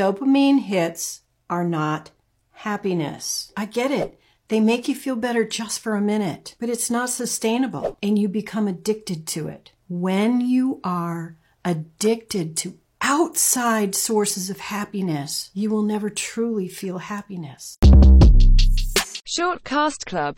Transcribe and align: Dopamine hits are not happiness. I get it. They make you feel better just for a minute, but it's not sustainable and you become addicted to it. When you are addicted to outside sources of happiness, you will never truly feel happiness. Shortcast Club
Dopamine 0.00 0.60
hits 0.60 1.20
are 1.50 1.62
not 1.62 2.10
happiness. 2.52 3.52
I 3.54 3.66
get 3.66 3.90
it. 3.90 4.18
They 4.48 4.58
make 4.58 4.88
you 4.88 4.94
feel 4.94 5.14
better 5.14 5.44
just 5.44 5.80
for 5.80 5.94
a 5.94 6.00
minute, 6.00 6.56
but 6.58 6.70
it's 6.70 6.90
not 6.90 7.10
sustainable 7.10 7.98
and 8.02 8.18
you 8.18 8.26
become 8.26 8.66
addicted 8.66 9.26
to 9.26 9.48
it. 9.48 9.72
When 9.90 10.40
you 10.40 10.80
are 10.82 11.36
addicted 11.66 12.56
to 12.56 12.78
outside 13.02 13.94
sources 13.94 14.48
of 14.48 14.60
happiness, 14.60 15.50
you 15.52 15.68
will 15.68 15.82
never 15.82 16.08
truly 16.08 16.66
feel 16.66 16.96
happiness. 16.96 17.76
Shortcast 19.30 20.06
Club 20.06 20.36